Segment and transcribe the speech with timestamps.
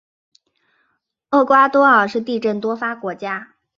[1.29, 3.53] 厄瓜多尔是地震多发国家。